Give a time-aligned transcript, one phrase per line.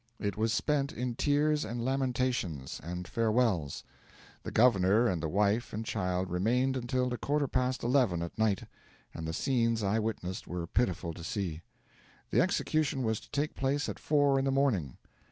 [0.19, 3.83] It was spent in tears and lamentations and farewells.
[4.41, 8.63] The governor and the wife and child remained until a quarter past eleven at night,
[9.13, 11.61] and the scenes I witnessed were pitiful to see.
[12.31, 14.97] The execution was to take place at four in the morning.